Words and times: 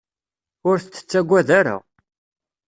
Ur 0.69 0.77
t-tettagad 0.79 1.49
ara. 1.59 1.77